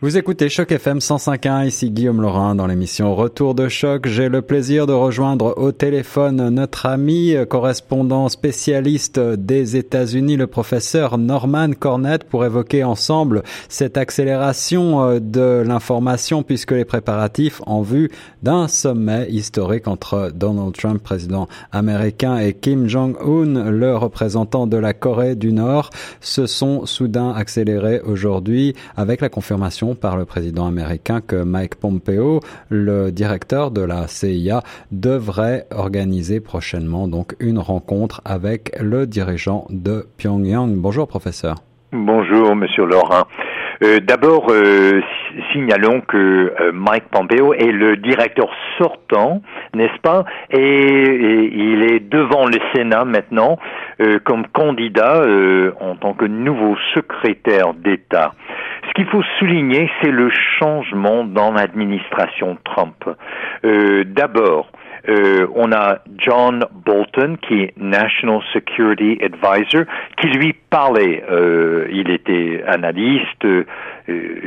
Vous 0.00 0.16
écoutez 0.16 0.48
Choc 0.48 0.70
FM 0.70 0.98
105.1, 0.98 1.66
ici 1.66 1.90
Guillaume 1.90 2.22
Laurin 2.22 2.54
dans 2.54 2.68
l'émission 2.68 3.16
Retour 3.16 3.56
de 3.56 3.68
Choc. 3.68 4.06
J'ai 4.06 4.28
le 4.28 4.42
plaisir 4.42 4.86
de 4.86 4.92
rejoindre 4.92 5.58
au 5.58 5.72
téléphone 5.72 6.50
notre 6.50 6.86
ami 6.86 7.34
correspondant 7.50 8.28
spécialiste 8.28 9.18
des 9.18 9.74
États-Unis, 9.74 10.36
le 10.36 10.46
professeur 10.46 11.18
Norman 11.18 11.72
Cornett, 11.72 12.22
pour 12.22 12.44
évoquer 12.44 12.84
ensemble 12.84 13.42
cette 13.68 13.96
accélération 13.96 15.02
euh, 15.02 15.18
de 15.18 15.64
l'information 15.66 16.44
puisque 16.44 16.70
les 16.70 16.84
préparatifs 16.84 17.60
en 17.66 17.82
vue 17.82 18.12
d'un 18.44 18.68
sommet 18.68 19.26
historique 19.28 19.88
entre 19.88 20.30
Donald 20.32 20.74
Trump, 20.74 21.02
président 21.02 21.48
américain, 21.72 22.38
et 22.38 22.52
Kim 22.52 22.86
Jong-un, 22.86 23.68
le 23.72 23.96
représentant 23.96 24.68
de 24.68 24.76
la 24.76 24.94
Corée 24.94 25.34
du 25.34 25.52
Nord, 25.52 25.90
se 26.20 26.46
sont 26.46 26.86
soudain 26.86 27.32
accélérés 27.32 28.00
aujourd'hui 28.02 28.76
avec 28.96 29.20
la 29.20 29.28
confirmation 29.28 29.87
par 29.94 30.16
le 30.16 30.24
président 30.24 30.66
américain 30.66 31.20
que 31.20 31.42
Mike 31.42 31.76
Pompeo, 31.76 32.40
le 32.68 33.10
directeur 33.10 33.70
de 33.70 33.82
la 33.82 34.06
CIA, 34.08 34.62
devrait 34.90 35.66
organiser 35.70 36.40
prochainement 36.40 37.08
donc 37.08 37.34
une 37.40 37.58
rencontre 37.58 38.20
avec 38.24 38.72
le 38.80 39.06
dirigeant 39.06 39.66
de 39.70 40.06
Pyongyang. 40.16 40.74
Bonjour 40.74 41.06
professeur. 41.08 41.56
Bonjour 41.92 42.54
monsieur 42.54 42.84
Laurent. 42.84 43.24
Euh, 43.82 44.00
D'abord, 44.00 44.46
euh, 44.50 45.00
signalons 45.52 46.00
que 46.00 46.16
euh, 46.60 46.72
Mike 46.72 47.04
Pompeo 47.10 47.54
est 47.54 47.70
le 47.70 47.96
directeur 47.96 48.48
sortant, 48.76 49.40
n'est-ce 49.74 50.00
pas? 50.00 50.24
Et, 50.50 51.50
il 51.54 51.82
est 51.84 52.00
devant 52.00 52.46
le 52.46 52.58
Sénat 52.74 53.04
maintenant 53.04 53.58
comme 54.24 54.46
candidat 54.46 55.24
en 55.80 55.96
tant 55.96 56.14
que 56.14 56.24
nouveau 56.24 56.76
secrétaire 56.94 57.74
d'État. 57.74 58.32
Ce 58.98 59.04
qu'il 59.04 59.12
faut 59.12 59.22
souligner, 59.38 59.88
c'est 60.02 60.10
le 60.10 60.28
changement 60.58 61.22
dans 61.22 61.52
l'administration 61.52 62.58
Trump. 62.64 62.96
Euh, 63.64 64.02
D'abord, 64.04 64.72
euh, 65.08 65.46
on 65.54 65.70
a 65.70 65.98
John 66.16 66.64
Bolton, 66.84 67.36
qui 67.40 67.62
est 67.62 67.74
National 67.76 68.40
Security 68.52 69.20
Advisor, 69.22 69.84
qui 70.20 70.26
lui 70.26 70.52
parlait. 70.52 71.22
Euh, 71.30 71.86
il 71.92 72.10
était 72.10 72.64
analyste, 72.66 73.44
euh, 73.44 73.66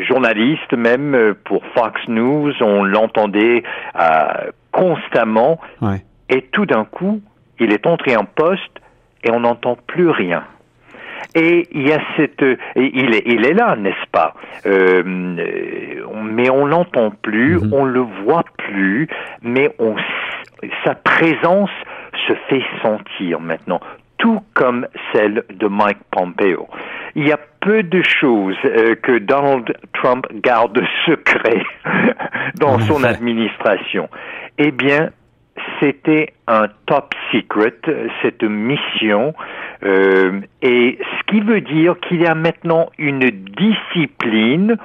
journaliste 0.06 0.74
même 0.74 1.34
pour 1.46 1.64
Fox 1.74 2.02
News. 2.10 2.52
On 2.60 2.84
l'entendait 2.84 3.64
euh, 3.98 4.52
constamment. 4.74 5.62
Ouais. 5.82 6.04
Et 6.30 6.42
tout 6.52 6.66
d'un 6.66 6.84
coup, 6.84 7.22
il 7.58 7.72
est 7.72 7.88
entré 7.88 8.18
en 8.18 8.26
poste 8.26 8.82
et 9.24 9.32
on 9.32 9.40
n'entend 9.40 9.78
plus 9.88 10.10
rien. 10.10 10.44
Et 11.36 11.68
il 11.72 11.88
y 11.88 11.92
a 11.92 12.00
cette, 12.18 12.44
il 12.76 13.16
est, 13.16 13.24
il 13.26 13.46
est 13.46 13.54
là, 13.54 13.76
n'est-ce 13.76 14.10
pas 14.12 14.34
euh, 14.66 15.04
Mais 15.06 16.50
on 16.50 16.66
l'entend 16.66 17.12
plus, 17.12 17.60
mhm. 17.60 17.74
on 17.74 17.86
le 17.86 18.02
voit 18.24 18.46
plus, 18.58 19.08
mais 19.42 19.74
on, 19.80 19.96
sa 20.84 20.96
présence 20.96 21.70
se 22.28 22.34
fait 22.50 22.64
sentir 22.82 23.40
maintenant, 23.40 23.80
tout 24.18 24.42
comme 24.54 24.88
celle 25.14 25.44
de 25.50 25.68
Mike 25.68 26.04
Pompeo. 26.12 26.68
Il 27.16 27.28
y 27.28 27.32
a 27.32 27.40
peu 27.60 27.84
de 27.84 28.02
choses 28.04 28.58
euh, 28.66 28.96
que 28.96 29.18
Donald 29.20 29.74
Trump 29.94 30.26
garde 30.34 30.80
secret 31.06 31.64
dans 32.60 32.80
son 32.80 33.04
administration. 33.04 34.10
Eh 34.58 34.72
bien, 34.72 35.10
c'était 35.80 36.34
un 36.48 36.68
top 36.86 37.14
secret, 37.32 37.74
cette 38.22 38.44
mission, 38.44 39.34
euh, 39.84 40.42
et 40.62 40.98
ce 41.00 41.32
qui 41.32 41.40
veut 41.42 41.62
dire 41.62 41.96
qu'il 42.00 42.22
y 42.22 42.26
a 42.26 42.36
maintenant 42.36 42.90
une 42.98 43.30
discipline, 43.30 44.78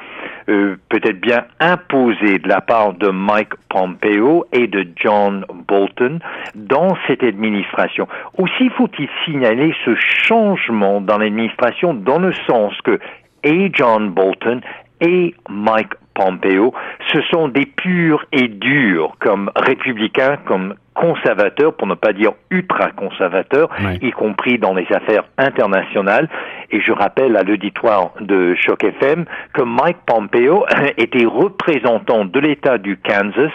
euh, 0.49 0.77
peut-être 0.89 1.21
bien 1.21 1.45
imposée 1.61 2.39
de 2.39 2.49
la 2.49 2.61
part 2.61 2.95
de 2.95 3.09
Mike 3.09 3.55
Pompeo 3.69 4.47
et 4.53 4.67
de 4.67 4.87
John 4.97 5.45
Bolton 5.69 6.21
dans 6.55 6.97
cette 7.07 7.23
administration. 7.23 8.09
Aussi 8.39 8.71
faut-il 8.71 9.09
signaler 9.25 9.75
ce 9.85 9.95
changement 9.97 11.01
dans 11.01 11.19
l'administration 11.19 11.95
dans 11.95 12.19
le 12.19 12.33
sens 12.47 12.75
que 12.83 12.99
et 13.43 13.71
John 13.73 14.11
Bolton 14.11 14.61
et 15.01 15.35
Mike 15.49 15.95
Pompeo, 16.17 16.73
ce 17.13 17.21
sont 17.31 17.49
des 17.49 17.67
purs 17.67 18.25
et 18.33 18.49
durs 18.49 19.15
comme 19.21 19.51
républicains, 19.55 20.39
comme 20.47 20.75
conservateurs, 20.95 21.75
pour 21.75 21.87
ne 21.87 21.95
pas 21.95 22.15
dire 22.15 22.33
ultra-conservateurs, 22.51 23.69
y 24.01 24.11
compris 24.13 24.59
dans 24.59 24.73
les 24.73 24.87
affaires 24.91 25.25
internationales. 25.37 26.29
Et 26.71 26.81
je 26.81 26.91
rappelle 26.91 27.37
à 27.37 27.43
l'auditoire 27.43 28.13
de 28.21 28.55
Choc 28.55 28.83
FM 28.83 29.27
que 29.53 29.63
Mike 29.63 29.99
Pompeo 30.07 30.65
était 30.97 31.27
représentant 31.27 32.25
de 32.25 32.41
l'État 32.41 32.79
du 32.79 32.97
Kansas 32.97 33.53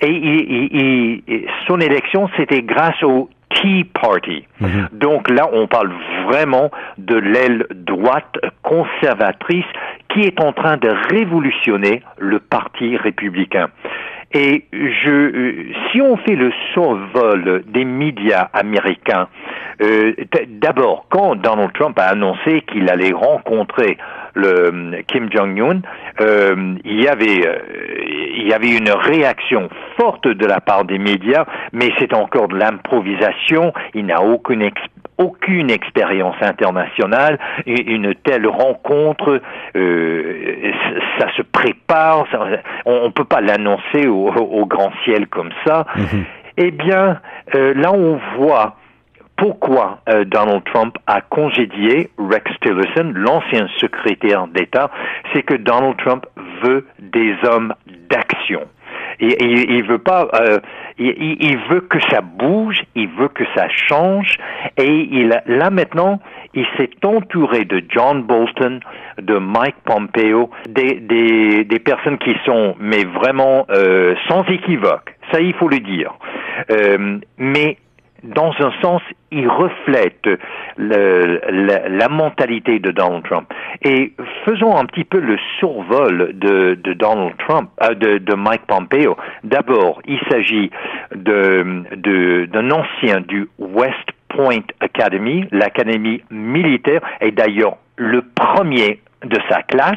et 0.00 1.22
son 1.68 1.78
élection, 1.78 2.28
c'était 2.36 2.62
grâce 2.62 3.00
au 3.02 3.28
Tea 3.54 3.84
Party. 3.84 4.44
Mhm. 4.60 4.88
Donc 4.92 5.28
là, 5.30 5.48
on 5.52 5.66
parle 5.66 5.92
vraiment 6.26 6.70
de 6.98 7.16
l'aile 7.16 7.66
droite 7.70 8.36
conservatrice 8.62 9.64
qui 10.12 10.22
est 10.22 10.40
en 10.40 10.52
train 10.52 10.76
de 10.76 10.88
révolutionner 11.10 12.02
le 12.18 12.38
Parti 12.38 12.96
républicain. 12.96 13.68
Et 14.34 14.64
je, 14.72 15.10
euh, 15.10 15.72
si 15.90 16.00
on 16.00 16.16
fait 16.16 16.36
le 16.36 16.50
survol 16.72 17.64
des 17.66 17.84
médias 17.84 18.48
américains, 18.54 19.28
euh, 19.82 20.14
d'abord, 20.48 21.06
quand 21.10 21.36
Donald 21.36 21.72
Trump 21.74 21.98
a 21.98 22.06
annoncé 22.06 22.62
qu'il 22.62 22.88
allait 22.88 23.12
rencontrer 23.12 23.98
le 24.34 24.48
euh, 24.48 25.02
Kim 25.06 25.30
Jong-un, 25.30 25.82
il 26.84 27.02
y 27.02 27.08
avait 27.08 27.42
il 28.34 28.48
y 28.48 28.54
avait 28.54 28.74
une 28.74 28.90
réaction 28.90 29.68
forte 29.98 30.26
de 30.26 30.46
la 30.46 30.60
part 30.60 30.84
des 30.84 30.98
médias, 30.98 31.44
mais 31.72 31.90
c'est 31.98 32.14
encore 32.14 32.48
de 32.48 32.56
l'improvisation. 32.56 33.72
Il 33.94 34.06
n'a 34.06 34.22
aucune 34.22 34.62
aucune 35.22 35.70
expérience 35.70 36.36
internationale. 36.40 37.38
Une 37.66 38.14
telle 38.14 38.46
rencontre, 38.46 39.40
euh, 39.76 40.72
ça 41.18 41.28
se 41.36 41.42
prépare. 41.42 42.26
on 42.84 43.04
ne 43.04 43.12
peut 43.12 43.24
pas 43.24 43.40
l'annoncer 43.40 44.06
au, 44.06 44.66
grand 44.66 44.92
ciel 45.04 45.26
comme 45.28 45.50
ça. 45.66 45.86
Mhm. 45.96 46.24
Eh 46.58 46.70
bien, 46.70 47.20
euh, 47.54 47.72
là, 47.74 47.92
on 47.92 48.20
voit 48.36 48.76
pourquoi 49.36 50.00
euh, 50.08 50.24
Donald 50.24 50.62
Trump 50.64 50.96
a 51.06 51.20
congédié 51.20 52.10
Rex 52.18 52.50
Tillerson, 52.60 53.12
l'ancien 53.14 53.66
secrétaire 53.78 54.46
d'État, 54.46 54.90
c'est 55.32 55.42
que 55.42 55.54
Donald 55.54 55.96
Trump 55.96 56.26
veut 56.62 56.86
des 57.00 57.34
hommes 57.44 57.74
d'action. 58.10 58.60
Il 59.22 59.84
veut 59.84 59.98
pas, 59.98 60.26
euh, 60.34 60.58
il, 60.98 61.56
veut 61.70 61.82
que 61.82 61.98
ça 62.10 62.22
bouge, 62.22 62.82
il 62.96 63.08
veut 63.08 63.28
que 63.28 63.44
ça 63.54 63.68
change, 63.68 64.36
et 64.76 64.88
il 64.88 65.40
là 65.46 65.70
maintenant, 65.70 66.20
il 66.54 66.66
s'est 66.76 66.90
entouré 67.04 67.64
de 67.64 67.82
John 67.88 68.24
Bolton, 68.24 68.80
de 69.18 69.38
Mike 69.38 69.76
Pompeo, 69.84 70.50
des, 70.68 70.94
des, 70.96 71.64
des 71.64 71.78
personnes 71.78 72.18
qui 72.18 72.34
sont, 72.44 72.74
mais 72.80 73.04
vraiment 73.04 73.64
euh, 73.70 74.16
sans 74.28 74.42
équivoque. 74.48 75.14
Ça, 75.30 75.40
il 75.40 75.54
faut 75.54 75.68
le 75.68 75.78
dire. 75.78 76.12
Euh, 76.70 77.18
mais 77.38 77.78
dans 78.22 78.52
un 78.60 78.72
sens, 78.80 79.02
il 79.30 79.48
reflète 79.48 80.28
le, 80.76 81.40
la, 81.88 82.08
mentalité 82.08 82.78
de 82.78 82.90
Donald 82.90 83.24
Trump. 83.24 83.52
Faisons 84.44 84.76
un 84.76 84.84
petit 84.86 85.04
peu 85.04 85.18
le 85.18 85.36
survol 85.58 86.32
de, 86.34 86.76
Donald 86.94 87.34
Trump, 87.38 87.70
euh, 87.82 87.94
de, 87.94 88.34
Mike 88.34 88.66
Pompeo. 88.66 89.16
D'abord, 89.44 90.00
il 90.06 90.18
s'agit 90.30 90.70
d'un 91.14 92.70
ancien 92.70 93.20
du 93.20 93.48
West 93.58 94.10
Point 94.28 94.64
Academy, 94.80 95.46
l'académie 95.50 96.22
militaire, 96.30 97.00
et 97.20 97.30
d'ailleurs 97.30 97.76
le 97.96 98.22
premier 98.22 99.00
de 99.24 99.38
sa 99.48 99.62
classe. 99.62 99.96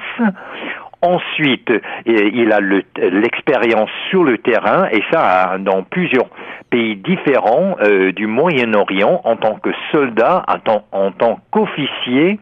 Ensuite, 1.01 1.71
il 2.05 2.51
a 2.51 2.59
l'expérience 2.59 3.89
sur 4.09 4.23
le 4.23 4.39
terrain, 4.39 4.87
et 4.91 5.03
ça 5.11 5.57
dans 5.59 5.83
plusieurs 5.83 6.27
pays 6.71 6.95
différents 6.95 7.77
euh, 7.81 8.11
du 8.11 8.25
Moyen-Orient 8.25 9.21
en 9.23 9.35
tant 9.35 9.55
que 9.55 9.69
soldat, 9.91 10.43
en 10.91 11.11
tant 11.11 11.39
qu'officier. 11.51 12.39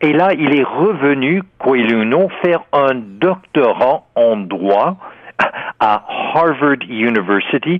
Et 0.00 0.12
là, 0.12 0.32
il 0.32 0.54
est 0.54 0.64
revenu, 0.64 1.42
quoi 1.58 1.78
il 1.78 1.94
ou 1.94 2.04
non, 2.04 2.28
faire 2.42 2.60
un 2.72 2.94
doctorat 2.94 4.04
en 4.14 4.36
droit 4.36 4.96
à 5.80 6.04
Harvard 6.34 6.82
University. 6.88 7.78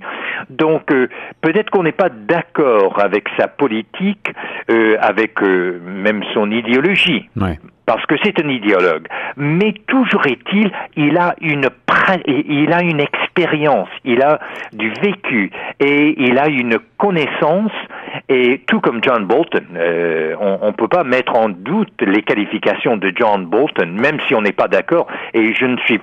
Donc 0.49 0.91
euh, 0.91 1.07
peut-être 1.41 1.69
qu'on 1.69 1.83
n'est 1.83 1.91
pas 1.91 2.09
d'accord 2.09 2.99
avec 2.99 3.27
sa 3.37 3.47
politique, 3.47 4.31
euh, 4.69 4.97
avec 4.99 5.41
euh, 5.41 5.79
même 5.83 6.23
son 6.33 6.51
idéologie. 6.51 7.29
Parce 7.85 8.05
que 8.05 8.15
c'est 8.23 8.39
un 8.43 8.49
idéologue. 8.49 9.07
Mais 9.37 9.73
toujours 9.87 10.25
est-il, 10.25 10.71
il 10.95 11.17
a 11.17 11.35
une 11.41 11.69
il 12.25 12.71
a 12.71 12.83
une 12.83 13.01
expérience, 13.01 13.89
il 14.05 14.21
a 14.21 14.39
du 14.73 14.89
vécu 15.01 15.51
et 15.79 16.15
il 16.17 16.37
a 16.37 16.47
une 16.47 16.77
connaissance 16.97 17.71
Et 18.29 18.61
tout 18.67 18.79
comme 18.79 18.99
John 19.03 19.25
Bolton, 19.25 19.63
euh, 19.75 20.35
on 20.39 20.67
ne 20.67 20.71
peut 20.71 20.87
pas 20.87 21.03
mettre 21.03 21.35
en 21.35 21.49
doute 21.49 22.01
les 22.01 22.21
qualifications 22.21 22.97
de 22.97 23.11
John 23.15 23.45
Bolton, 23.45 23.89
même 23.99 24.17
si 24.27 24.35
on 24.35 24.41
n'est 24.41 24.51
pas 24.51 24.67
d'accord. 24.67 25.07
Et 25.33 25.53
je 25.53 25.65
ne 25.65 25.77
suis 25.77 25.99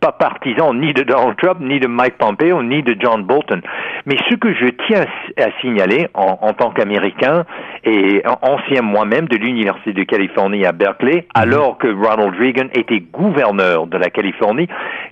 pas 0.00 0.12
partisan 0.12 0.74
ni 0.74 0.92
de 0.92 1.02
Donald 1.02 1.36
Trump, 1.36 1.58
ni 1.60 1.80
de 1.80 1.86
Mike 1.86 2.18
Pompeo, 2.18 2.62
ni 2.62 2.82
de 2.82 2.96
John 3.00 3.22
Bolton. 3.22 3.60
Mais 4.04 4.16
ce 4.28 4.34
que 4.34 4.52
je 4.54 4.68
tiens 4.86 5.04
à 5.38 5.48
signaler 5.60 6.08
en, 6.14 6.38
en 6.42 6.52
tant 6.52 6.70
qu'Américain 6.70 7.44
et 7.84 8.22
ancien 8.42 8.82
moi-même 8.82 9.26
de 9.26 9.36
l'Université 9.36 9.92
de 9.92 10.02
Californie 10.04 10.66
à 10.66 10.72
Berkeley, 10.72 11.16
mhm. 11.16 11.22
alors 11.34 11.78
que 11.78 11.88
Ronald 11.88 12.34
Reagan 12.38 12.68
était 12.74 13.00
gouverneur 13.00 13.86
de 13.86 13.96
la 13.96 14.10
Californie, 14.10 14.68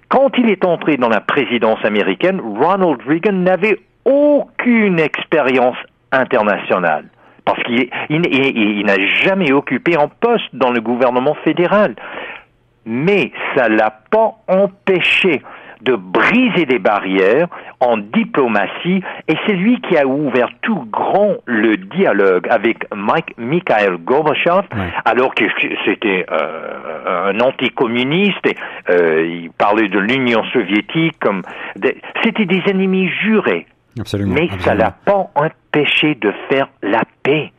quand 0.09 0.31
il 0.39 0.51
est 0.51 0.65
entré 0.65 0.97
dans 0.97 1.09
la 1.09 1.21
présidence 1.21 1.83
américaine, 1.85 2.41
Ronald 2.41 3.01
Reagan 3.07 3.33
n'avait 3.33 3.79
aucune 4.05 5.01
expérience 5.01 5.77
internationale. 6.15 7.07
Parce 7.45 7.63
qu'il 7.65 7.89
il, 8.09 8.87
n'a 8.87 8.99
jamais 9.23 9.53
occupé 9.53 9.97
un 9.97 10.09
poste 10.09 10.55
dans 10.55 10.71
le 10.71 10.81
gouvernement 10.81 11.35
fédéral. 11.45 11.95
Mais 12.87 13.33
ça 13.55 13.69
l'a 13.69 13.91
pas 14.11 14.33
empêché 14.49 15.43
de 15.83 15.97
briser 15.97 16.65
des 16.65 16.79
barrières 16.79 17.49
en 17.81 17.99
diplomatie. 17.99 19.03
Et 19.29 19.35
c'est 19.47 19.53
lui 19.53 19.81
qui 19.83 19.97
a 19.97 20.07
ouvert 20.07 20.49
tout 20.63 20.87
grand 20.91 21.35
le 21.45 21.77
dialogue 21.77 22.47
avec 22.49 22.87
Mike, 22.95 23.35
Mikhail 23.37 23.99
Gorbachev 23.99 24.67
alors 25.05 25.35
que 25.35 25.45
c'était 25.85 26.25
euh, 26.31 27.31
un 27.31 27.41
anticommuniste 27.41 28.47
et 28.47 28.57
euh, 28.89 29.27
il 29.27 29.51
parlait 29.51 29.89
de 29.89 29.99
l'Union 29.99 30.43
soviétique 30.53 31.19
comme 31.21 31.43
c'était 32.23 32.47
des 32.47 32.63
ennemis 32.67 33.09
jurés 33.09 33.67
Absolument, 33.99 34.35
mais 34.35 34.49
ça 34.61 34.75
l'a 34.75 34.91
pas 34.91 35.31
empêché 35.35 36.15
de 36.15 36.33
faire 36.49 36.69
la 36.83 37.03
paix. 37.23 37.53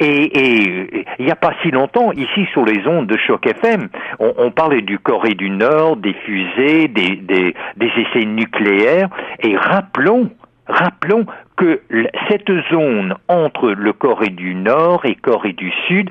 Et, 0.00 1.04
il 1.18 1.24
n'y 1.24 1.30
a 1.30 1.36
pas 1.36 1.54
si 1.62 1.70
longtemps, 1.72 2.12
ici 2.12 2.46
sur 2.52 2.64
les 2.64 2.86
ondes 2.86 3.08
de 3.08 3.16
Choc 3.18 3.46
FM, 3.46 3.88
on, 4.20 4.50
parlait 4.52 4.82
du 4.82 5.00
Corée 5.00 5.34
du 5.34 5.50
Nord, 5.50 5.96
des 5.96 6.14
fusées, 6.24 6.86
des, 6.86 7.16
des, 7.16 7.54
des 7.76 7.90
essais 7.96 8.24
nucléaires, 8.24 9.08
et 9.40 9.56
rappelons, 9.56 10.30
rappelons 10.68 11.26
que 11.56 11.82
cette 12.28 12.52
zone 12.70 13.16
entre 13.26 13.70
le 13.70 13.92
Corée 13.92 14.30
du 14.30 14.54
Nord 14.54 15.04
et 15.04 15.16
Corée 15.16 15.54
du 15.54 15.72
Sud, 15.88 16.08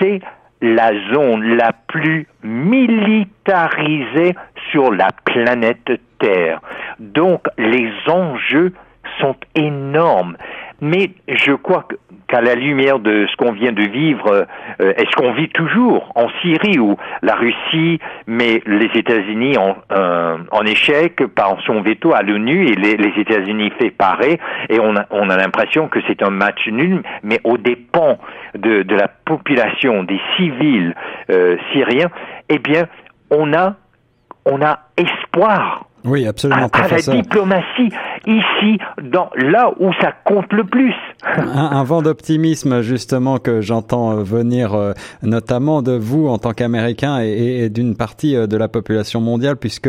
c'est 0.00 0.20
la 0.60 0.90
zone 1.12 1.54
la 1.54 1.72
plus 1.72 2.26
militarisée 2.42 4.34
sur 4.72 4.90
la 4.92 5.10
planète 5.24 6.00
Terre. 6.18 6.60
Donc 6.98 7.46
les 7.56 7.92
enjeux 8.08 8.72
sont 9.20 9.36
énormes. 9.54 10.36
Mais 10.80 11.10
je 11.26 11.52
crois 11.52 11.88
qu'à 12.28 12.40
la 12.40 12.54
lumière 12.54 13.00
de 13.00 13.26
ce 13.28 13.36
qu'on 13.36 13.52
vient 13.52 13.72
de 13.72 13.82
vivre, 13.82 14.46
euh, 14.80 14.92
est-ce 14.96 15.10
qu'on 15.16 15.32
vit 15.32 15.48
toujours 15.48 16.12
en 16.14 16.28
Syrie 16.40 16.78
où 16.78 16.96
la 17.22 17.34
Russie 17.34 17.98
met 18.26 18.62
les 18.64 18.90
États-Unis 18.94 19.56
en, 19.58 19.76
euh, 19.92 20.36
en 20.52 20.62
échec 20.64 21.26
par 21.34 21.56
son 21.66 21.80
veto 21.80 22.14
à 22.14 22.22
l'ONU 22.22 22.68
et 22.68 22.74
les, 22.74 22.96
les 22.96 23.20
États-Unis 23.20 23.72
fait 23.80 23.90
pareil 23.90 24.38
et 24.68 24.78
on 24.78 24.94
a, 24.94 25.06
on 25.10 25.30
a 25.30 25.36
l'impression 25.36 25.88
que 25.88 25.98
c'est 26.06 26.22
un 26.22 26.30
match 26.30 26.68
nul, 26.68 27.02
mais 27.24 27.40
au 27.42 27.58
dépens 27.58 28.18
de, 28.54 28.82
de 28.82 28.94
la 28.94 29.08
population, 29.08 30.04
des 30.04 30.20
civils 30.36 30.94
euh, 31.30 31.56
syriens, 31.72 32.10
eh 32.48 32.58
bien, 32.58 32.84
on 33.30 33.52
a, 33.52 33.74
on 34.44 34.62
a 34.62 34.80
espoir 34.96 35.88
oui, 36.04 36.26
absolument. 36.26 36.68
À, 36.72 36.88
la 36.88 37.00
diplomatie, 37.00 37.90
ici, 38.28 38.78
dans, 39.02 39.30
là 39.36 39.72
où 39.80 39.90
ça 40.00 40.12
compte 40.24 40.52
le 40.52 40.64
plus. 40.64 40.94
Un, 41.24 41.82
vent 41.82 42.02
d'optimisme, 42.02 42.82
justement, 42.82 43.38
que 43.38 43.60
j'entends 43.60 44.18
euh, 44.18 44.22
venir 44.22 44.74
euh, 44.74 44.92
notamment 45.22 45.82
de 45.82 45.92
vous 45.92 46.28
en 46.28 46.38
tant 46.38 46.52
qu'Américain 46.52 47.20
et, 47.20 47.70
d'une 47.70 47.96
partie 47.96 48.36
euh, 48.36 48.46
de 48.46 48.56
la 48.56 48.68
population 48.68 49.20
mondiale, 49.20 49.56
puisque 49.56 49.88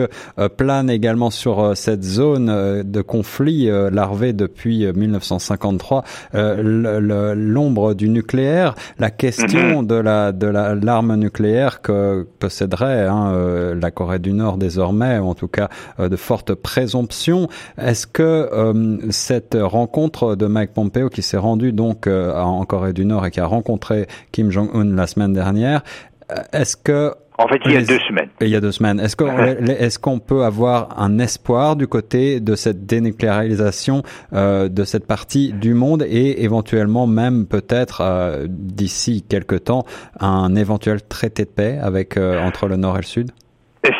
plane 0.57 0.89
également 0.89 1.29
sur 1.29 1.75
cette 1.75 2.03
zone 2.03 2.83
de 2.83 3.01
conflit 3.01 3.69
larvé 3.91 4.33
depuis 4.33 4.85
1953 4.91 6.03
l'ombre 6.33 7.93
du 7.93 8.09
nucléaire, 8.09 8.75
la 8.97 9.09
question 9.09 9.81
mm-hmm. 9.81 9.87
de 9.87 9.95
la 9.95 10.31
de 10.31 10.47
la 10.47 10.75
l'arme 10.75 11.15
nucléaire 11.15 11.81
que 11.81 12.27
posséderait 12.39 13.07
hein, 13.07 13.73
la 13.79 13.91
Corée 13.91 14.19
du 14.19 14.33
Nord 14.33 14.57
désormais, 14.57 15.19
ou 15.19 15.25
en 15.25 15.35
tout 15.35 15.47
cas 15.47 15.69
de 15.99 16.15
fortes 16.15 16.53
présomptions. 16.53 17.47
Est-ce 17.77 18.07
que 18.07 18.28
euh, 18.29 18.97
cette 19.09 19.57
rencontre 19.59 20.35
de 20.35 20.45
Mike 20.45 20.73
Pompeo, 20.73 21.09
qui 21.09 21.21
s'est 21.21 21.37
rendu 21.37 21.73
donc 21.73 22.07
euh, 22.07 22.33
en 22.35 22.63
Corée 22.65 22.93
du 22.93 23.05
Nord 23.05 23.25
et 23.25 23.31
qui 23.31 23.39
a 23.39 23.45
rencontré 23.45 24.07
Kim 24.31 24.51
Jong-un 24.51 24.95
la 24.95 25.07
semaine 25.07 25.33
dernière, 25.33 25.83
euh, 26.31 26.35
est-ce 26.53 26.77
que 26.77 27.13
en 27.41 27.47
fait, 27.47 27.61
il 27.63 27.71
y 27.71 27.77
a 27.77 27.81
deux 27.81 27.99
semaines. 27.99 28.27
Il 28.41 28.49
y 28.49 28.55
a 28.57 28.59
deux 28.59 28.73
semaines. 28.73 28.99
Est-ce 28.99 29.15
qu'on 29.15 29.37
est 29.45 29.97
qu'on 29.97 30.19
peut 30.19 30.43
avoir 30.43 30.99
un 30.99 31.19
espoir 31.19 31.77
du 31.77 31.87
côté 31.87 32.41
de 32.41 32.53
cette 32.55 32.85
dénucléarisation 32.85 34.03
euh, 34.33 34.67
de 34.67 34.83
cette 34.83 35.07
partie 35.07 35.53
du 35.53 35.73
monde 35.73 36.03
et 36.05 36.43
éventuellement 36.43 37.07
même 37.07 37.45
peut-être 37.45 38.01
euh, 38.01 38.45
d'ici 38.49 39.23
quelques 39.27 39.63
temps 39.63 39.85
un 40.19 40.53
éventuel 40.55 41.01
traité 41.01 41.45
de 41.45 41.49
paix 41.49 41.79
avec 41.81 42.17
entre 42.17 42.67
le 42.67 42.75
Nord 42.75 42.97
et 42.97 43.01
le 43.01 43.05
Sud? 43.05 43.31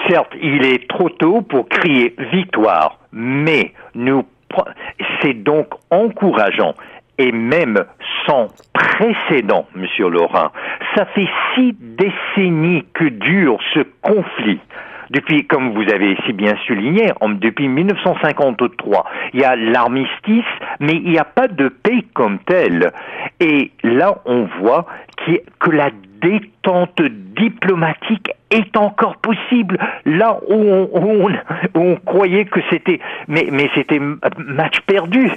Certes, 0.10 0.34
il 0.42 0.66
est 0.66 0.88
trop 0.90 1.10
tôt 1.10 1.42
pour 1.42 1.70
crier 1.70 2.16
victoire, 2.32 3.00
mais 3.12 3.74
nous, 3.96 4.26
c'est 5.22 5.34
donc 5.34 5.68
encourageant 5.90 6.74
et 7.18 7.32
même 7.32 7.84
sans 8.26 8.48
précédent, 8.74 9.68
Monsieur 9.76 10.10
Laurent. 10.10 10.52
Ça 10.96 11.06
fait 11.06 11.28
six 11.54 11.76
décennies 11.80 12.86
que 12.94 13.06
dure 13.06 13.60
ce 13.74 13.82
conflit. 14.02 14.60
Depuis, 15.12 15.46
comme 15.48 15.74
vous 15.74 15.90
avez 15.92 16.16
si 16.26 16.34
bien 16.34 16.56
souligné, 16.68 17.12
depuis 17.40 17.68
1953, 17.68 19.06
il 19.34 19.40
y 19.40 19.44
a 19.44 19.56
l'armistice, 19.56 20.46
mais 20.80 20.94
il 20.94 21.10
n'y 21.10 21.18
a 21.18 21.24
pas 21.24 21.48
de 21.48 21.68
paix 21.68 22.06
comme 22.14 22.38
telle. 22.40 22.92
Et 23.40 23.72
là, 23.84 24.20
on 24.26 24.48
voit 24.62 24.86
que 25.60 25.72
la 25.72 25.90
détente 26.22 27.02
diplomatique 27.02 28.32
est 28.52 28.76
encore 28.78 29.18
possible 29.18 29.78
là 30.06 30.40
où 30.48 30.54
on, 30.54 31.30
on, 31.76 31.96
croyait 32.06 32.46
que 32.46 32.60
c'était 32.70 33.00
mais 33.28 33.48
mais 33.52 33.70
c'était 33.76 34.00
match 34.00 34.80
perdu. 34.88 35.32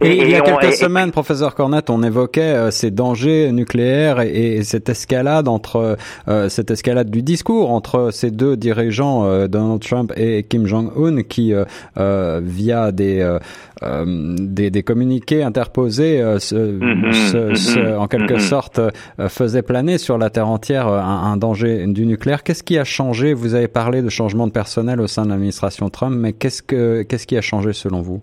Et, 0.00 0.22
il 0.22 0.30
y 0.30 0.34
a 0.34 0.40
quelques 0.40 0.74
semaines, 0.74 1.10
professeur 1.10 1.54
Cornette, 1.54 1.90
on 1.90 2.02
évoquait 2.02 2.40
euh, 2.40 2.70
ces 2.70 2.90
dangers 2.90 3.52
nucléaires 3.52 4.20
et, 4.20 4.62
cette 4.62 4.88
escalade 4.88 5.48
entre 5.48 5.96
euh, 6.28 6.48
cette 6.48 6.70
escalade 6.70 7.10
du 7.10 7.22
discours 7.22 7.70
entre 7.70 8.10
ces 8.12 8.30
deux 8.30 8.56
dirigeants 8.56 9.24
euh, 9.24 9.48
Donald 9.48 9.80
Trump 9.80 10.12
et 10.16 10.44
Kim 10.44 10.66
Jong 10.66 10.90
Un 10.96 11.22
qui 11.22 11.52
via 11.96 12.92
des 12.92 13.38
des, 13.82 14.70
des, 14.70 14.82
communiqués 14.82 15.42
interposés 15.42 16.22
mm-hmm. 16.22 17.96
en 17.96 18.06
quelque 18.06 18.34
mm-hmm. 18.34 18.38
sorte 18.38 18.80
faisaient 19.28 19.62
planer 19.62 19.98
sur 19.98 20.18
la 20.18 20.30
terre 20.30 20.48
entière 20.48 20.86
un, 20.86 21.32
un 21.32 21.36
danger 21.36 21.86
du 21.88 22.06
nucléaire 22.06 22.21
Qu'est-ce 22.22 22.62
qui 22.62 22.78
a 22.78 22.84
changé? 22.84 23.34
Vous 23.34 23.54
avez 23.54 23.68
parlé 23.68 24.02
de 24.02 24.08
changement 24.08 24.46
de 24.46 24.52
personnel 24.52 25.00
au 25.00 25.06
sein 25.06 25.24
de 25.24 25.30
l'administration 25.30 25.88
Trump, 25.88 26.14
mais 26.16 26.32
qu'est-ce 26.32 26.62
que 26.62 27.02
qu'est-ce 27.02 27.26
qui 27.26 27.36
a 27.36 27.40
changé 27.40 27.72
selon 27.72 28.00
vous? 28.00 28.22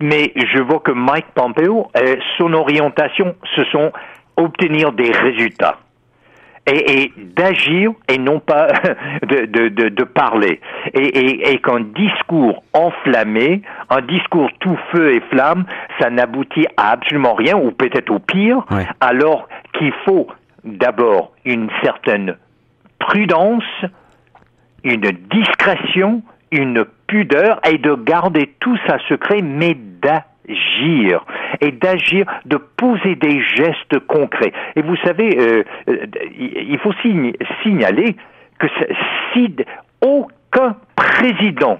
Mais 0.00 0.32
je 0.36 0.62
vois 0.62 0.80
que 0.80 0.92
Mike 0.92 1.26
Pompeo, 1.34 1.88
euh, 1.96 2.16
son 2.38 2.52
orientation, 2.52 3.34
ce 3.56 3.64
sont 3.64 3.92
obtenir 4.36 4.92
des 4.92 5.10
résultats. 5.10 5.78
Et, 6.66 7.10
d'agir 7.16 7.92
et 8.08 8.18
non 8.18 8.38
pas 8.38 8.68
de, 9.22 9.46
de, 9.46 9.88
de, 9.88 10.04
parler. 10.04 10.60
Et, 10.94 11.00
et, 11.00 11.50
et 11.50 11.58
qu'un 11.58 11.80
discours 11.80 12.62
enflammé, 12.74 13.62
un 13.88 14.02
discours 14.02 14.48
tout 14.60 14.78
feu 14.92 15.14
et 15.14 15.20
flamme, 15.32 15.64
ça 15.98 16.10
n'aboutit 16.10 16.66
à 16.76 16.92
absolument 16.92 17.34
rien, 17.34 17.56
ou 17.56 17.72
peut-être 17.72 18.10
au 18.10 18.20
pire, 18.20 18.64
alors 19.00 19.48
qu'il 19.76 19.92
faut 20.04 20.28
d'abord 20.62 21.32
une 21.44 21.70
certaine 21.82 22.36
prudence, 23.00 23.64
une 24.84 25.10
discrétion, 25.32 26.22
une 26.52 26.84
pudeur 27.06 27.60
et 27.68 27.78
de 27.78 27.94
garder 27.94 28.54
tout 28.60 28.76
ça 28.86 28.98
secret, 29.08 29.42
mais 29.42 29.74
d'agir 29.74 31.24
et 31.60 31.72
d'agir, 31.72 32.26
de 32.44 32.56
poser 32.56 33.16
des 33.16 33.42
gestes 33.42 33.98
concrets. 34.06 34.52
Et 34.76 34.82
vous 34.82 34.96
savez, 35.04 35.36
euh, 35.38 35.64
euh, 35.88 36.06
il 36.38 36.78
faut 36.78 36.92
signaler 37.62 38.16
que 38.58 38.66
si 39.32 39.56
aucun 40.00 40.76
président 40.96 41.78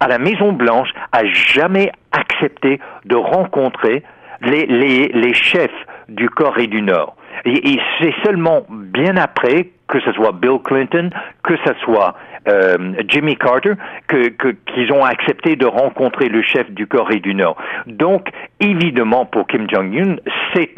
à 0.00 0.08
la 0.08 0.18
Maison 0.18 0.52
Blanche 0.52 0.90
a 1.12 1.24
jamais 1.26 1.90
accepté 2.12 2.80
de 3.04 3.16
rencontrer 3.16 4.02
les, 4.42 5.34
chefs 5.34 5.70
du 6.08 6.28
Corée 6.30 6.68
du 6.68 6.82
Nord. 6.82 7.16
Et, 7.44 7.78
c'est 8.00 8.14
seulement 8.24 8.62
bien 8.70 9.16
après 9.16 9.70
que 9.88 10.00
ce 10.00 10.12
soit 10.12 10.32
Bill 10.32 10.58
Clinton, 10.62 11.08
que 11.42 11.54
ce 11.64 11.72
soit 11.82 12.14
euh, 12.46 12.92
Jimmy 13.08 13.36
Carter, 13.36 13.72
que, 14.06 14.28
qu'ils 14.72 14.92
ont 14.92 15.02
accepté 15.02 15.56
de 15.56 15.64
rencontrer 15.64 16.28
le 16.28 16.42
chef 16.42 16.70
du 16.70 16.86
Corée 16.86 17.20
du 17.20 17.34
Nord. 17.34 17.56
Donc, 17.86 18.28
évidemment, 18.60 19.24
pour 19.24 19.46
Kim 19.46 19.66
Jong-un, 19.70 20.16
c'est 20.52 20.68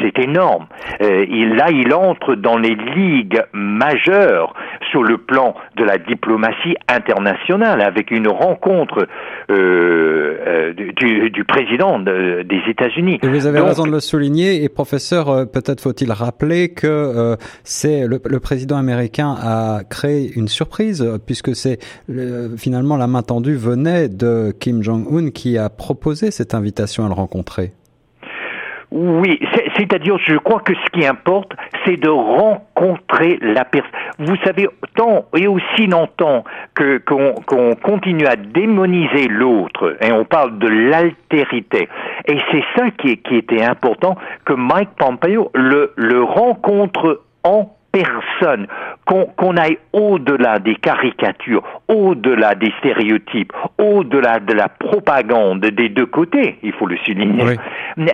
c'est 0.00 0.18
énorme. 0.18 0.66
Euh, 1.02 1.26
il, 1.28 1.56
là, 1.56 1.70
il 1.70 1.92
entre 1.92 2.34
dans 2.36 2.56
les 2.56 2.74
ligues 2.74 3.42
majeures 3.52 4.54
sur 4.90 5.02
le 5.02 5.18
plan 5.18 5.54
de 5.76 5.84
la 5.84 5.98
diplomatie 5.98 6.76
internationale, 6.88 7.80
avec 7.80 8.10
une 8.10 8.28
rencontre 8.28 9.06
euh, 9.50 10.49
du, 10.74 11.30
du, 11.30 11.44
président 11.44 11.98
des 11.98 12.60
États-Unis. 12.68 13.18
Et 13.22 13.28
vous 13.28 13.46
avez 13.46 13.60
raison 13.60 13.84
de 13.84 13.90
le 13.90 14.00
souligner. 14.00 14.62
Et 14.62 14.68
professeur, 14.68 15.50
peut-être 15.50 15.80
faut-il 15.80 16.12
rappeler 16.12 16.70
que 16.70 17.36
c'est 17.64 18.06
le, 18.06 18.20
le, 18.24 18.40
président 18.40 18.76
américain 18.76 19.36
a 19.38 19.82
créé 19.88 20.30
une 20.34 20.48
surprise 20.48 21.06
puisque 21.26 21.54
c'est 21.54 21.78
finalement 22.56 22.96
la 22.96 23.06
main 23.06 23.22
tendue 23.22 23.56
venait 23.56 24.08
de 24.08 24.54
Kim 24.58 24.82
Jong-un 24.82 25.30
qui 25.30 25.58
a 25.58 25.68
proposé 25.68 26.30
cette 26.30 26.54
invitation 26.54 27.04
à 27.04 27.08
le 27.08 27.14
rencontrer. 27.14 27.72
Oui, 28.92 29.38
c'est-à-dire, 29.76 30.18
je 30.26 30.36
crois 30.36 30.60
que 30.60 30.74
ce 30.74 30.90
qui 30.90 31.06
importe, 31.06 31.52
c'est 31.84 31.96
de 31.96 32.08
rencontrer 32.08 33.38
la 33.40 33.64
personne. 33.64 33.90
Vous 34.18 34.34
savez, 34.44 34.68
tant 34.96 35.26
et 35.36 35.46
aussi 35.46 35.86
longtemps 35.86 36.42
que 36.74 36.98
qu'on 36.98 37.74
continue 37.76 38.26
à 38.26 38.34
démoniser 38.34 39.28
l'autre, 39.28 39.96
et 40.00 40.10
on 40.10 40.24
parle 40.24 40.58
de 40.58 40.66
l'altérité, 40.66 41.88
et 42.26 42.38
c'est 42.50 42.64
ça 42.76 42.90
qui, 42.90 43.18
qui 43.18 43.36
était 43.36 43.62
important, 43.62 44.16
que 44.44 44.54
Mike 44.54 44.90
Pompeo 44.98 45.50
le, 45.54 45.92
le 45.96 46.24
rencontre 46.24 47.22
en 47.44 47.70
personne, 47.92 48.66
qu'on 49.04 49.56
aille 49.56 49.78
au-delà 49.92 50.58
des 50.58 50.76
caricatures, 50.76 51.62
au-delà 51.88 52.54
des 52.54 52.72
stéréotypes, 52.78 53.52
au-delà 53.78 54.38
de 54.38 54.52
la 54.52 54.68
propagande 54.68 55.60
des 55.60 55.88
deux 55.88 56.06
côtés, 56.06 56.58
il 56.62 56.72
faut 56.72 56.86
le 56.86 56.96
souligner, 56.98 57.56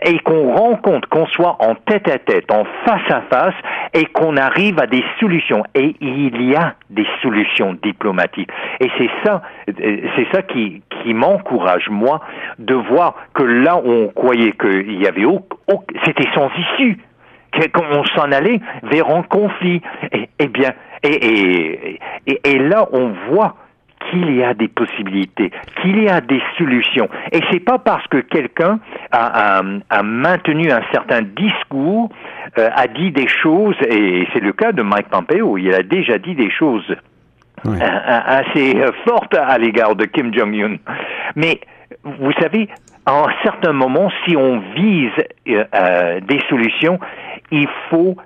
et 0.03 0.19
qu'on 0.21 0.55
rencontre, 0.55 1.09
qu'on 1.09 1.27
soit 1.27 1.57
en 1.61 1.75
tête 1.75 2.09
à 2.09 2.19
tête, 2.19 2.51
en 2.51 2.65
face 2.85 3.11
à 3.11 3.23
face, 3.31 3.55
et 3.93 4.07
qu'on 4.07 4.37
arrive 4.37 4.81
à 4.81 4.87
des 4.87 5.05
solutions. 5.21 5.63
Et 5.75 5.95
il 6.01 6.51
y 6.51 6.55
a 6.55 6.75
des 6.91 7.07
solutions 7.23 7.77
diplomatiques. 7.83 8.51
Et 8.81 8.91
c'est 8.97 9.11
ça, 9.25 9.43
c'est 9.67 10.27
ça 10.33 10.43
qui, 10.43 10.83
qui 11.03 11.15
m'encourage, 11.15 11.89
moi, 11.91 12.21
de 12.59 12.75
voir 12.75 13.15
que 13.35 13.43
là 13.43 13.77
où 13.77 13.91
on 13.91 14.09
croyait 14.09 14.53
qu'il 14.53 15.01
y 15.01 15.07
avait, 15.07 15.27
c'était 16.05 16.29
sans 16.35 16.51
issue 16.57 16.99
qu'on 17.73 18.05
s'en 18.17 18.33
allait 18.33 18.61
vers 18.85 19.09
un 19.11 19.23
conflit. 19.23 19.81
Et, 20.13 20.29
eh 20.39 20.49
bien, 20.49 20.73
et, 21.03 21.99
et, 22.27 22.41
et, 22.45 22.59
là, 22.59 22.89
on 22.93 23.13
voit 23.31 23.57
qu'il 24.11 24.37
y 24.37 24.43
a 24.43 24.55
des 24.55 24.69
possibilités, 24.69 25.51
qu'il 25.83 26.03
y 26.03 26.09
a 26.09 26.21
des 26.21 26.41
solutions. 26.59 27.09
Et 27.33 27.41
c'est 27.51 27.61
pas 27.61 27.79
parce 27.79 28.07
que 28.09 28.19
quelqu'un 28.19 28.79
a, 29.11 29.63
a, 29.91 30.03
maintenu 30.03 30.71
un 30.71 30.83
certain 30.93 31.23
discours, 31.23 32.11
euh, 32.59 32.69
a 32.75 32.87
dit 32.87 33.11
des 33.11 33.29
choses, 33.29 33.77
et 33.89 34.27
c'est 34.33 34.41
le 34.41 34.53
cas 34.53 34.73
de 34.73 34.83
Mike 34.83 35.09
Pompeo, 35.09 35.59
il 35.59 35.75
a 35.75 35.83
déjà 35.83 36.19
dit 36.19 36.35
des 36.35 36.51
choses 36.51 36.95
assez 37.65 38.77
fortes 39.09 39.35
à 39.35 39.59
l'égard 39.59 39.97
de 39.97 40.05
Kim 40.05 40.33
Jong-un. 40.33 40.77
Mais 41.35 41.61
vous 42.05 42.33
savez, 42.41 42.69
à 43.07 43.13
un 43.13 43.29
certain 43.43 43.73
moment, 43.73 44.11
si 44.25 44.37
on 44.37 44.61
vise 44.75 45.11
euh, 45.49 45.65
euh, 45.75 46.21
des 46.21 46.41
solutions, 46.49 46.99
il 47.51 47.69
faut, 47.91 48.17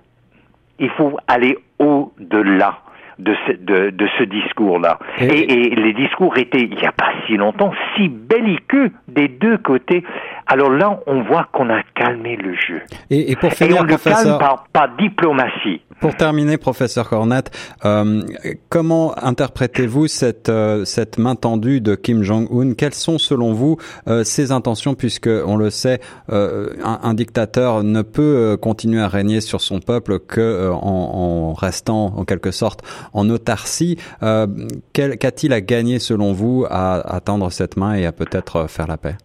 il 0.79 0.91
faut 0.91 1.19
aller 1.27 1.59
au-delà 1.79 2.79
de 3.21 3.35
ce, 3.47 3.53
de, 3.53 3.91
de 3.91 4.09
ce 4.19 4.25
discours-là. 4.25 4.99
Et, 5.19 5.27
et, 5.27 5.75
les 5.75 5.93
discours 5.93 6.37
étaient, 6.39 6.63
il 6.63 6.75
n'y 6.75 6.87
a 6.87 6.93
pas 6.93 7.13
si 7.27 7.37
longtemps, 7.37 7.73
si 7.95 8.09
belliqueux 8.09 8.91
des 9.09 9.29
deux 9.29 9.59
côtés. 9.59 10.03
Alors 10.47 10.71
là, 10.71 11.01
on 11.07 11.23
voit 11.23 11.49
qu'on 11.53 11.69
a 11.71 11.83
calmé 11.95 12.37
le 12.37 12.55
jeu. 12.55 12.83
Et, 13.11 13.31
et 13.31 13.37
pour 13.37 13.53
finir, 13.53 13.77
et 13.77 13.81
on 13.81 13.85
le 13.85 13.97
calme 13.97 14.39
par, 14.39 14.65
par 14.73 14.89
diplomatie. 14.97 15.83
Pour 16.01 16.17
terminer, 16.17 16.57
professeur 16.57 17.11
Cornat, 17.11 17.45
euh, 17.85 18.23
comment 18.71 19.15
interprétez-vous 19.23 20.07
cette 20.07 20.49
euh, 20.49 20.87
cette 20.87 21.19
main 21.19 21.35
tendue 21.35 21.83
de 21.83 21.95
Kim 21.95 22.23
Jong-un? 22.23 22.73
Quelles 22.73 22.95
sont, 22.95 23.19
selon 23.19 23.53
vous, 23.53 23.77
euh, 24.09 24.25
ses 24.25 24.51
intentions 24.51 24.95
Puisque 24.95 25.29
on 25.29 25.57
le 25.57 25.69
sait, 25.69 26.01
euh, 26.33 26.71
un, 26.83 27.01
un, 27.03 27.13
dictateur 27.13 27.83
ne 27.83 28.01
peut 28.01 28.57
continuer 28.61 29.01
à 29.01 29.09
régner 29.09 29.43
sur 29.43 29.61
son 29.61 29.81
peuple 29.81 30.21
que 30.21 30.71
en, 30.71 30.79
en, 30.81 31.53
restant, 31.53 32.15
en 32.17 32.25
quelque 32.25 32.51
sorte, 32.51 32.81
en 33.13 33.29
autarcie. 33.29 33.99
Qu'a-t-il 34.21 35.53
à 35.53 35.61
gagner, 35.61 35.99
selon 35.99 36.33
vous, 36.33 36.65
à, 36.71 37.15
à 37.15 37.21
tendre 37.21 37.51
cette 37.51 37.77
main 37.77 37.95
et 37.95 38.07
à 38.07 38.13
peut-être 38.13 38.69
faire 38.69 38.87
la 38.87 38.97
paix? 38.97 39.17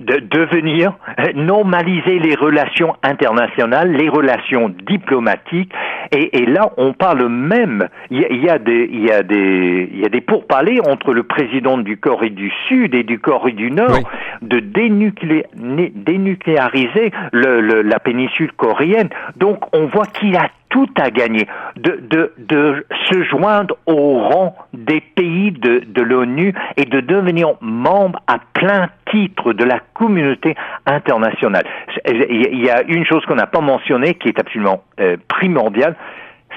De 0.00 0.18
devenir 0.18 0.92
normaliser 1.34 2.18
les 2.18 2.34
relations 2.34 2.94
internationales, 3.02 3.92
les 3.92 4.08
relations 4.08 4.72
diplomatiques, 4.86 5.72
et, 6.12 6.42
et 6.42 6.46
là 6.46 6.70
on 6.76 6.92
parle 6.92 7.28
même, 7.28 7.88
il 8.10 8.20
y, 8.20 8.48
a, 8.48 8.58
des, 8.58 8.88
il 8.92 9.04
y 9.04 9.10
a 9.10 9.22
des, 9.22 9.88
il 9.92 10.00
y 10.00 10.04
a 10.04 10.08
des 10.08 10.20
pourparlers 10.20 10.80
entre 10.80 11.12
le 11.12 11.22
président 11.22 11.78
du 11.78 11.96
Corée 11.96 12.30
du 12.30 12.52
Sud 12.68 12.94
et 12.94 13.02
du 13.02 13.18
Corée 13.18 13.52
du 13.52 13.70
Nord 13.70 14.00
de 14.42 14.60
dénuclé, 14.60 15.46
dénucléariser 15.54 17.10
le, 17.32 17.60
le, 17.60 17.82
la 17.82 17.98
péninsule 17.98 18.52
coréenne. 18.52 19.08
Donc 19.36 19.74
on 19.74 19.86
voit 19.86 20.06
qu'il 20.06 20.36
a 20.36 20.48
tout 20.68 20.88
à 21.00 21.10
gagner 21.10 21.46
de, 21.76 22.00
de, 22.02 22.32
de 22.38 22.86
se 23.10 23.22
joindre 23.24 23.76
au 23.86 24.18
rang 24.18 24.56
des 24.72 25.00
pays 25.00 25.52
de, 25.52 25.82
de 25.86 26.02
l'ONU 26.02 26.54
et 26.76 26.84
de 26.84 27.00
devenir 27.00 27.54
membre 27.60 28.20
à 28.26 28.38
plein 28.52 28.88
titre 29.10 29.52
de 29.52 29.64
la 29.64 29.80
communauté 29.94 30.54
internationale. 30.86 31.64
Il 32.06 32.64
y 32.64 32.70
a 32.70 32.82
une 32.82 33.04
chose 33.04 33.24
qu'on 33.26 33.36
n'a 33.36 33.46
pas 33.46 33.60
mentionnée 33.60 34.14
qui 34.14 34.28
est 34.28 34.38
absolument 34.38 34.82
euh, 35.00 35.16
primordiale, 35.28 35.96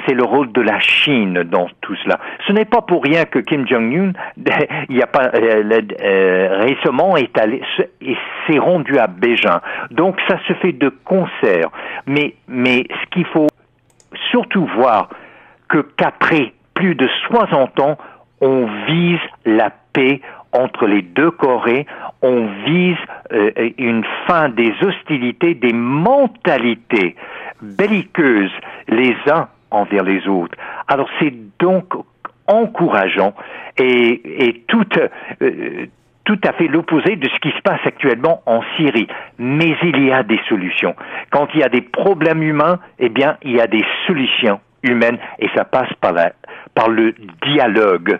c'est 0.07 0.13
le 0.13 0.23
rôle 0.23 0.51
de 0.51 0.61
la 0.61 0.79
Chine 0.79 1.43
dans 1.43 1.67
tout 1.81 1.95
cela. 2.03 2.19
Ce 2.47 2.53
n'est 2.53 2.65
pas 2.65 2.81
pour 2.81 3.03
rien 3.03 3.25
que 3.25 3.39
Kim 3.39 3.67
Jong-un, 3.67 4.13
il 4.89 4.97
y 4.97 5.01
a 5.01 5.07
pas 5.07 5.31
euh, 5.33 5.81
euh, 6.01 6.65
récemment 6.65 7.17
est 7.17 7.37
allé 7.37 7.61
s'est 8.47 8.59
rendu 8.59 8.97
à 8.97 9.07
Beijing. 9.07 9.59
Donc 9.91 10.17
ça 10.27 10.39
se 10.47 10.53
fait 10.53 10.71
de 10.71 10.89
concert. 10.89 11.69
Mais 12.07 12.33
mais 12.47 12.85
ce 12.89 13.09
qu'il 13.11 13.25
faut 13.25 13.48
surtout 14.39 14.65
voir 14.75 15.09
que 15.67 15.79
qu'après 15.97 16.53
plus 16.73 16.95
de 16.95 17.09
60 17.27 17.79
ans, 17.79 17.97
on 18.41 18.67
vise 18.87 19.19
la 19.45 19.69
paix 19.91 20.21
entre 20.53 20.87
les 20.87 21.01
deux 21.01 21.29
Corées, 21.31 21.85
on 22.21 22.47
vise 22.65 22.97
euh, 23.33 23.51
une 23.77 24.03
fin 24.25 24.49
des 24.49 24.73
hostilités, 24.81 25.53
des 25.55 25.73
mentalités 25.73 27.15
belliqueuses 27.61 28.51
les 28.87 29.15
uns 29.29 29.49
envers 29.71 30.03
les 30.03 30.27
autres. 30.27 30.55
Alors 30.87 31.09
c'est 31.19 31.33
donc 31.59 31.93
encourageant 32.47 33.33
et, 33.77 34.47
et 34.47 34.63
tout, 34.67 34.85
euh, 35.41 35.85
tout 36.29 36.39
à 36.47 36.53
fait 36.53 36.67
l'opposé 36.67 37.15
de 37.15 37.27
ce 37.27 37.39
qui 37.39 37.49
se 37.49 37.61
passe 37.63 37.79
actuellement 37.85 38.43
en 38.45 38.61
Syrie. 38.77 39.07
Mais 39.39 39.75
il 39.81 40.05
y 40.05 40.11
a 40.11 40.21
des 40.21 40.39
solutions. 40.47 40.93
Quand 41.31 41.47
il 41.55 41.61
y 41.61 41.63
a 41.63 41.69
des 41.69 41.81
problèmes 41.81 42.43
humains, 42.43 42.77
eh 42.99 43.09
bien, 43.09 43.37
il 43.41 43.53
y 43.53 43.59
a 43.59 43.65
des 43.65 43.83
solutions 44.05 44.59
humaines 44.83 45.17
et 45.39 45.47
ça 45.55 45.65
passe 45.65 45.91
par, 45.99 46.13
la, 46.13 46.33
par 46.75 46.87
le 46.87 47.15
dialogue. 47.47 48.19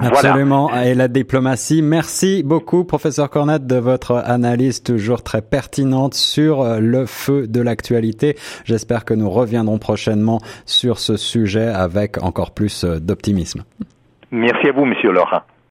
Absolument, 0.00 0.70
et 0.74 0.94
la 0.94 1.06
diplomatie. 1.06 1.82
Merci 1.82 2.42
beaucoup, 2.42 2.84
professeur 2.84 3.28
Cornette, 3.28 3.66
de 3.66 3.76
votre 3.76 4.22
analyse 4.24 4.82
toujours 4.82 5.22
très 5.22 5.42
pertinente 5.42 6.14
sur 6.14 6.62
euh, 6.62 6.80
le 6.80 7.04
feu 7.04 7.46
de 7.46 7.60
l'actualité. 7.60 8.36
J'espère 8.64 9.04
que 9.04 9.12
nous 9.12 9.28
reviendrons 9.28 9.78
prochainement 9.78 10.40
sur 10.64 10.98
ce 10.98 11.18
sujet 11.18 11.66
avec 11.66 12.22
encore 12.22 12.54
plus 12.54 12.84
euh, 12.84 12.98
d'optimisme. 13.00 13.64
Merci 14.30 14.70
à 14.70 14.72
vous, 14.72 14.86
monsieur 14.86 15.12
Laurent. 15.12 15.42